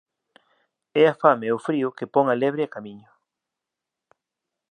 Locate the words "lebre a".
2.43-2.73